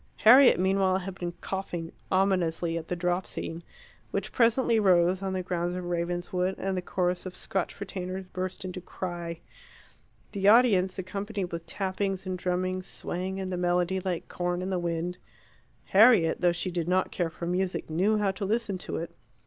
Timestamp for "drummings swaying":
12.35-13.37